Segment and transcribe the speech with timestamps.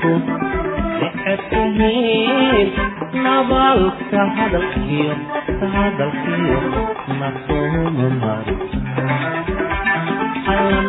[0.00, 0.12] ku
[1.00, 2.68] socodku miil
[3.24, 5.14] nabalka hadalkiyo
[5.74, 6.58] hadalkiyo
[7.20, 8.56] nasuma mari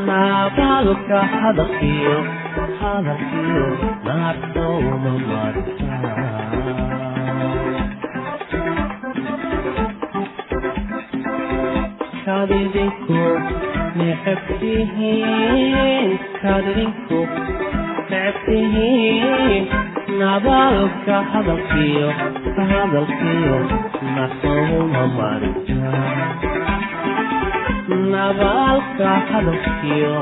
[0.09, 2.17] nabalka hadalkiyo
[2.81, 3.65] hadalkiyo
[4.07, 5.97] nasuma marisa
[12.25, 13.19] kadidinku
[13.99, 16.09] necabtihiin
[16.41, 17.19] kadidinku
[18.49, 19.67] tihiin
[20.19, 22.07] nabaalka hadalkiyo
[22.71, 23.57] hadalkiyo
[24.15, 25.91] nasooma marja
[28.13, 30.13] nabaalka hadalkiyo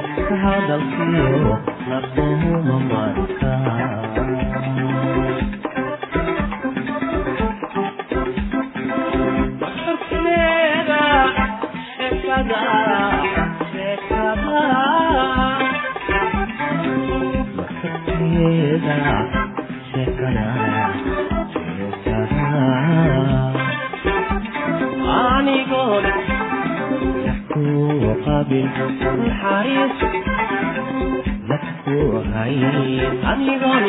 [0.44, 1.58] hadalkiyo
[1.90, 3.54] nasooma marka
[18.38, 18.98] mesa
[19.92, 20.86] se canará
[25.18, 26.02] anigoo
[27.54, 28.86] kuwa qaabilka
[29.22, 29.96] naxariis
[31.50, 33.86] nax kuwa hayn anigoon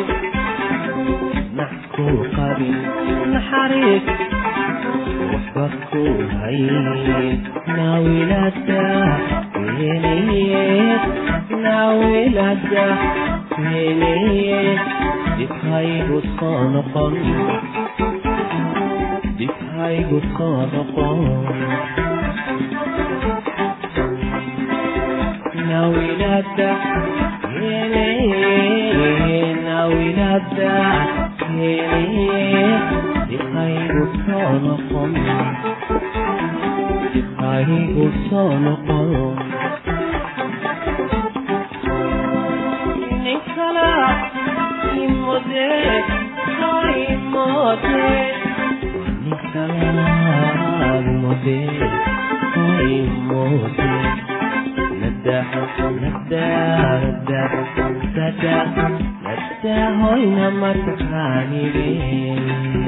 [1.58, 2.76] nax kuwa qaabil
[3.34, 4.06] naxariis
[5.32, 6.02] waxba ku
[6.40, 6.76] hayn
[7.76, 8.82] naawilada
[9.78, 11.02] weynayed
[11.64, 12.86] naawilada
[13.58, 14.78] عينيه
[15.38, 17.12] بتعيب الصنقا
[19.40, 21.10] بتعيب الصنقا
[25.68, 26.76] ناوي نبدأ
[27.44, 30.82] عينيه ناوي نبدأ
[31.50, 32.80] عينيه
[33.30, 35.04] بتعيب الصنقا
[37.14, 39.34] بتعيب الصنقا
[45.40, 46.02] ดเด็ก
[46.58, 46.76] ให้
[47.30, 47.36] หม
[47.76, 48.34] ดเด็ก
[49.24, 49.54] นิส
[49.98, 50.14] ลา
[51.18, 51.90] หมดเด็ก
[52.54, 52.74] ให้
[53.26, 53.30] หม
[53.68, 54.16] ดเด็ก
[55.00, 55.40] นัดดา
[56.02, 56.50] นัดดา
[57.02, 57.42] นัดดา
[58.16, 58.56] นัดดา
[59.24, 61.90] นัดดาหอยน้ำมันตะขานีเด็
[62.86, 62.87] ก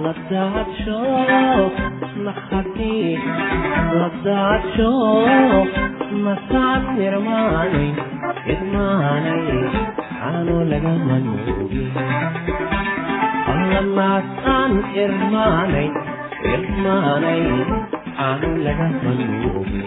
[0.00, 1.02] لدعتشو
[2.24, 3.16] لحقي
[3.94, 4.92] لدعتشو
[6.12, 7.88] مسعد نرماني
[8.48, 9.68] إدماني
[10.22, 11.88] عنو لغمانوبي
[13.72, 15.86] لما سان إرماني
[16.54, 17.42] إرماني
[18.18, 19.86] عنو لغمانوبي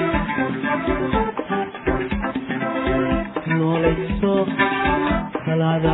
[5.81, 5.93] ذا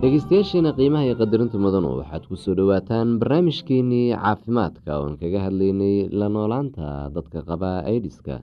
[0.00, 6.28] dhegeystayaasheena qiimaha iyo qadarinta mudanu waxaad ku soo dhowaataan barnaamijkeenii caafimaadka oon kaga hadleynay la
[6.34, 8.34] noolaanta dadka qaba idiska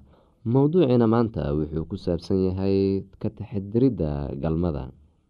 [0.53, 2.77] mowduucina maanta wuxuu ku saabsan yahay
[3.21, 4.11] ka taxadiridda
[4.43, 4.83] galmada.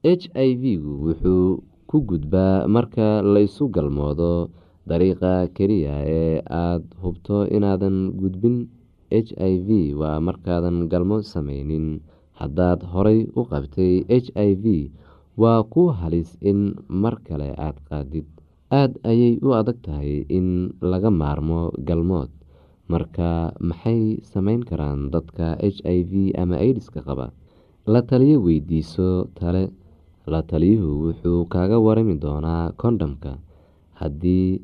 [0.04, 4.50] H i v-gu wuxuu ku gudbaa marka laysu galmoodo
[4.90, 8.56] dariiqa keliya ee aad hubto inaadan gudbin
[9.26, 9.70] h i v
[10.02, 11.88] waa markaadan galmo sameynin
[12.40, 14.66] haddaad horay u qabtay h i v
[15.42, 16.60] waa ku halis in
[17.02, 18.26] mar kale aada qaadid.
[18.80, 20.48] Aada ayay u adag tahay in
[20.92, 22.30] laga maarmo galmood.
[22.92, 23.30] Marka
[23.70, 27.28] maxay sameyn karaan dadka h i v ama aidiska qaba?
[27.94, 29.64] La taliyo weydiiso tale.
[30.32, 33.34] La taliyuhu wuxuu kaaga warami doonaa kondhomka.
[34.00, 34.62] Haddii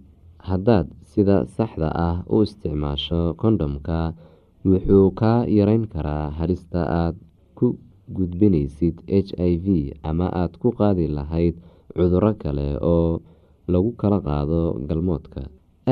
[0.50, 3.98] haddaad sida saxda ah u isticmaasho kondhomka
[4.65, 7.19] wuxuu kaa yareyn karaa halista aada
[7.58, 7.67] ku
[8.15, 9.67] gudbinaysid h i v
[10.10, 11.56] ama aada ku qaadi lahayd
[11.95, 13.22] cuduro kale oo
[13.72, 15.41] lagu kala qaado galmoodka.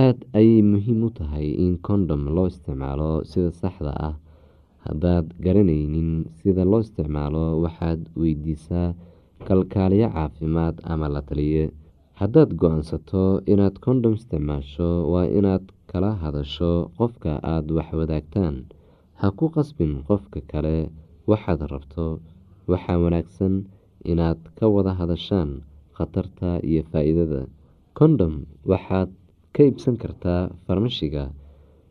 [0.03, 4.15] Aada ayay muhiim u tahay in kondhom loo isticmaalo sida saxda ah.
[4.86, 8.89] Haddaad garanaynin sida loo isticmaalo waxaad weydiisaa
[9.47, 11.63] kalkaaliyo caafimaad ama la taliye.
[12.19, 18.56] Haddaad go'aansato inaad kondhom isticmaasho waa inaad kala hadasho qofka aada wax wadaagtaan.
[19.19, 20.76] Ha ku qasbin qofka kale
[21.30, 22.06] waxaad rabto
[22.71, 23.54] waxaa wanaagsan
[24.12, 25.50] inaad ka wada hadashaan
[25.97, 27.41] khatarta iyo faa-iidada.
[27.97, 28.34] Kondhom
[28.71, 29.10] waxaad
[29.56, 31.26] ka iibsan kartaa farmashiga.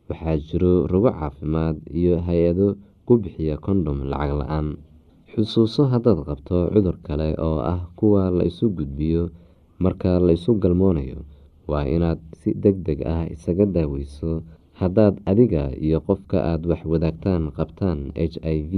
[0.09, 2.67] Waxaa jiro rugo caafimaad iyo hay'ado
[3.05, 4.67] ku bixiya kondhom lacag la'aan.
[5.31, 9.23] Xusuuso haddaad qabto cudur kale oo ah kuwa la isu gudbiyo
[9.83, 11.19] marka laysu galmoonayo
[11.69, 14.31] waa inaad si deg deg ah isaga daaweyso.
[14.79, 18.73] Haddaad adiga iyo qofka aada wax wadaagtaan qabtaan h i v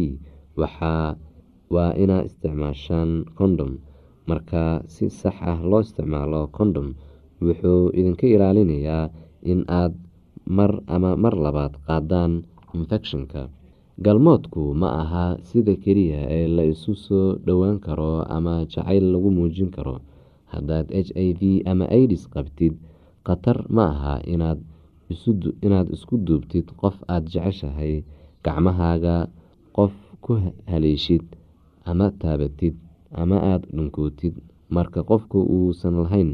[1.73, 3.71] waa inaa isticmaashaan kondhom
[4.30, 6.88] marka si sax ah loo isticmaalo kondhom
[7.45, 9.10] wuxuu idinka ilaalinayaa
[9.52, 9.93] in aad
[10.58, 12.34] mar ama mar labaad qaadaan
[12.78, 13.41] infekshanka.
[14.06, 19.69] Galmoodku ma aha sida keliya ee la isu soo dhowaan karo ama jacayl lagu muujin
[19.75, 19.95] karo
[20.53, 22.73] haddaad h i v ama aidis qabtid
[23.27, 27.93] khatar ma aha inaad isku duubtid qof aada jeceshahay
[28.45, 29.15] gacmahaaga
[29.77, 30.33] qof ku
[30.71, 31.25] haleeshid
[31.89, 32.75] ama taabatid
[33.21, 34.35] ama aada dhunkootid.
[34.75, 36.31] Marka qofku uusan lahayn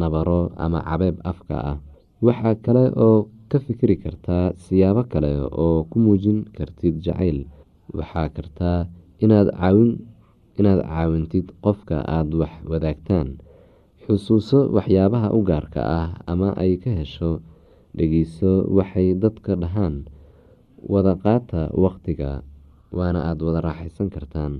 [0.00, 1.78] nabaro ama cabeeb afka ah
[2.26, 5.30] waxaa kale oo ka fikiri kartaa siyaabo kale
[5.64, 7.38] oo ku muujin kartid jacayl.
[7.96, 8.78] Waxaa kartaa
[9.24, 9.48] inaad
[10.88, 13.28] caawintid qofka aada wax wadaagtaan
[14.04, 17.30] xusuuso waxyaabaha u gaarka ah ama ay ka hesho
[17.96, 20.04] dhegeyso waxay dadka dhahaan
[20.92, 22.30] wada qaata waqtiga
[22.96, 24.52] waana aada wada raaxaysan kartaan.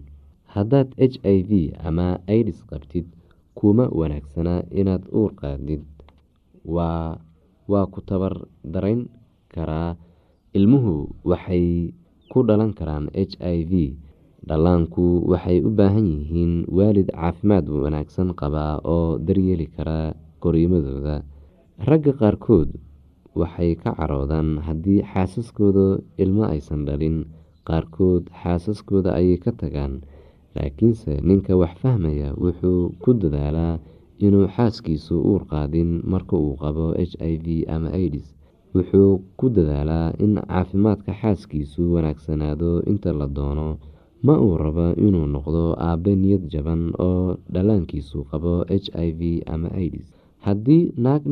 [0.55, 1.51] Haddaad h i v
[1.89, 3.07] ama aidis qabtid
[3.59, 5.83] kuma wanaagsana inaad uur qaadid.
[6.75, 9.11] Waa ku tabar darayn
[9.55, 9.97] karaa.
[10.55, 11.91] Ilmuhu waxay
[12.31, 13.73] ku dhalan karaan h i v
[14.49, 20.01] dhallaanku waxay u baahan yihiin waalid caafimaad wanaagsan qaba oo daryeeli kara
[20.43, 21.17] koriimadooda
[21.89, 22.71] ragga qaarkood
[23.41, 25.87] waxay ka caroodaan haddii xaasaskooda
[26.23, 27.17] ilmo aysan dhalin
[27.69, 29.95] qaarkood xaasaskooda ayay ka tagaan.
[30.55, 33.75] Laakiinse ninka wax fahmaya wuxuu ku dadaalaa
[34.27, 38.29] inuu xaaskiisu uur qaadin marka uu qabo h i v ama aidis
[38.75, 43.69] wuxuu ku dadaalaa in caafimaadka xaaskiisu wanaagsanaado inta la doono
[44.27, 48.53] ma uu rabo inuu noqdo aabe niyad jaban oo dhallaankiisu qabo
[48.85, 49.21] h i v
[49.55, 50.07] ama aidis
[50.47, 51.23] haddii naag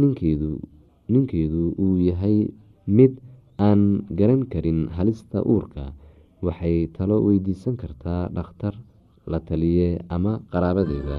[1.13, 2.39] ninkeedu uu yahay
[2.97, 3.13] mid
[3.69, 3.83] aan
[4.19, 5.85] garan karin halista uurka
[6.47, 8.75] waxay talo weydiisan kartaa dhakhtar
[9.33, 11.19] la taliye ama qaraabadeeda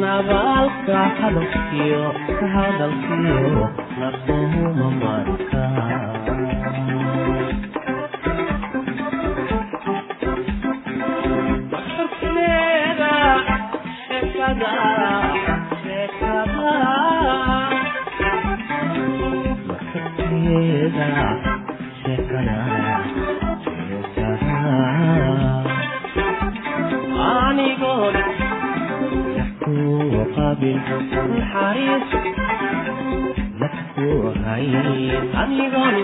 [0.00, 2.02] nabaalka hadalkiyo
[2.54, 3.68] hadalkiyo
[4.00, 5.62] nakuhuma marka
[22.08, 22.75] Yeah.
[30.56, 30.78] qaabil
[31.36, 32.06] naxariis
[33.60, 34.08] nax ku
[34.44, 34.66] hay
[35.42, 35.96] amigoon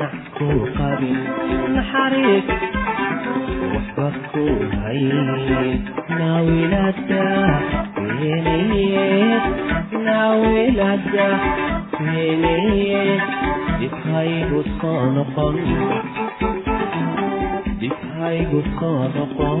[0.00, 1.18] nax ku qaabil
[1.76, 2.46] naxariis
[3.72, 4.44] waxba ku
[4.82, 5.02] hay
[6.18, 7.26] naawilada
[8.18, 9.06] weenaye
[10.06, 11.28] naawilada
[12.02, 13.02] weenaye
[13.78, 15.56] dhibhaygu soo noqon
[17.80, 19.60] dhibhaygu soo noqon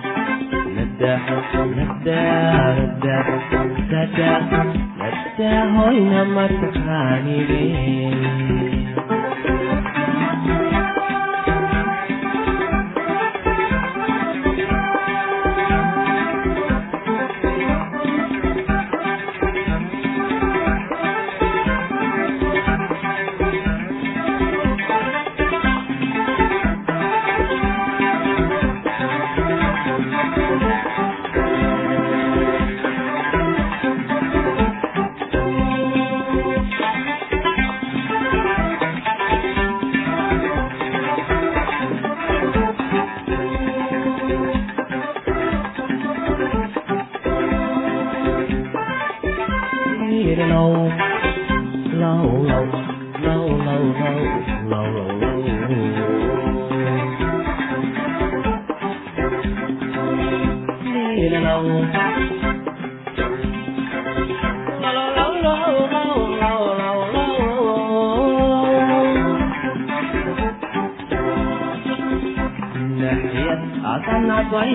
[5.75, 8.70] hoyna mataqaanidin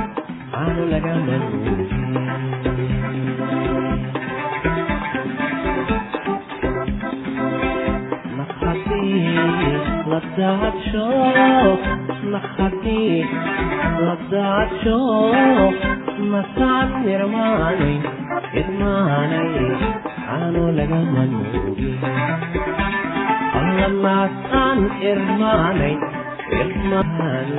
[0.61, 1.37] waxaanu lagala
[14.05, 14.97] ladaadsho
[16.31, 17.95] masaad nirmaanay
[18.61, 21.99] idmaanay waxaanu lagala nuugin
[23.59, 24.79] allamaasaan
[25.11, 25.95] irmaanay
[26.61, 27.49] irmaanay